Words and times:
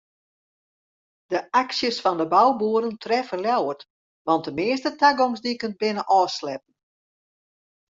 De 1.31 1.39
aksjes 1.61 1.99
fan 2.03 2.17
de 2.21 2.27
bouboeren 2.33 2.95
treffe 3.03 3.37
Ljouwert 3.43 3.81
want 4.27 4.43
de 4.47 4.51
measte 4.59 4.89
tagongsdiken 5.01 5.73
binne 5.81 6.03
ôfsletten. 6.21 6.75